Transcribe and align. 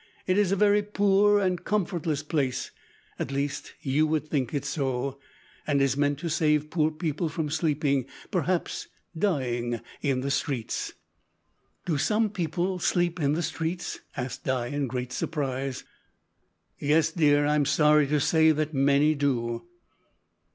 It 0.25 0.35
is 0.35 0.51
a 0.51 0.55
very 0.55 0.81
poor 0.81 1.37
and 1.39 1.63
comfortless 1.63 2.23
place 2.23 2.71
at 3.19 3.29
least 3.29 3.75
you 3.81 4.07
would 4.07 4.27
think 4.27 4.51
it 4.51 4.65
so 4.65 5.19
and 5.67 5.79
is 5.79 5.95
meant 5.95 6.17
to 6.21 6.27
save 6.27 6.71
poor 6.71 6.89
people 6.89 7.29
from 7.29 7.51
sleeping, 7.51 8.07
perhaps 8.31 8.87
dying, 9.15 9.79
in 10.01 10.21
the 10.21 10.31
streets." 10.31 10.93
"Do 11.85 11.99
some 11.99 12.31
people 12.31 12.79
sleep 12.79 13.19
in 13.19 13.33
the 13.33 13.43
streets?" 13.43 13.99
asked 14.17 14.43
Di 14.43 14.65
in 14.69 14.87
great 14.87 15.13
surprise. 15.13 15.83
"Yes, 16.79 17.11
dear, 17.11 17.45
I'm 17.45 17.65
sorry 17.65 18.07
to 18.07 18.19
say 18.19 18.51
that 18.51 18.73
many 18.73 19.13
do." 19.13 19.67